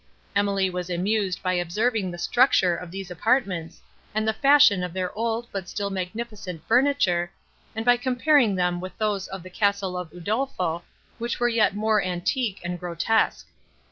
Emily 0.35 0.67
was 0.67 0.89
amused 0.89 1.43
by 1.43 1.53
observing 1.53 2.09
the 2.09 2.17
structure 2.17 2.75
of 2.75 2.89
these 2.89 3.11
apartments, 3.11 3.83
and 4.15 4.27
the 4.27 4.33
fashion 4.33 4.81
of 4.83 4.93
their 4.93 5.13
old 5.15 5.45
but 5.51 5.69
still 5.69 5.91
magnificent 5.91 6.65
furniture, 6.67 7.31
and 7.75 7.85
by 7.85 7.97
comparing 7.97 8.55
them 8.55 8.79
with 8.81 8.97
those 8.97 9.27
of 9.27 9.43
the 9.43 9.51
castle 9.51 9.95
of 9.95 10.11
Udolpho, 10.11 10.81
which 11.19 11.39
were 11.39 11.49
yet 11.49 11.75
more 11.75 12.01
antique 12.03 12.59
and 12.63 12.79
grotesque. 12.79 13.47